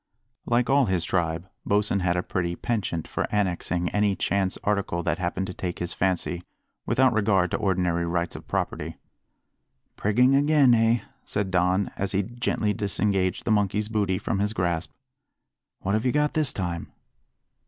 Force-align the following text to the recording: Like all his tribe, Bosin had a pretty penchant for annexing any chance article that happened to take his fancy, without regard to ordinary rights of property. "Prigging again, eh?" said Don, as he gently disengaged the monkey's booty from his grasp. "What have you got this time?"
Like 0.47 0.67
all 0.67 0.87
his 0.87 1.03
tribe, 1.05 1.47
Bosin 1.63 1.99
had 1.99 2.17
a 2.17 2.23
pretty 2.23 2.55
penchant 2.55 3.07
for 3.07 3.27
annexing 3.31 3.87
any 3.89 4.15
chance 4.15 4.57
article 4.63 5.03
that 5.03 5.19
happened 5.19 5.45
to 5.45 5.53
take 5.53 5.77
his 5.77 5.93
fancy, 5.93 6.41
without 6.87 7.13
regard 7.13 7.51
to 7.51 7.57
ordinary 7.57 8.07
rights 8.07 8.35
of 8.35 8.47
property. 8.47 8.97
"Prigging 9.97 10.33
again, 10.35 10.73
eh?" 10.73 11.01
said 11.23 11.51
Don, 11.51 11.91
as 11.97 12.13
he 12.13 12.23
gently 12.23 12.73
disengaged 12.73 13.45
the 13.45 13.51
monkey's 13.51 13.89
booty 13.89 14.17
from 14.17 14.39
his 14.39 14.53
grasp. 14.53 14.89
"What 15.81 15.93
have 15.93 16.03
you 16.03 16.11
got 16.11 16.33
this 16.33 16.51
time?" 16.51 16.91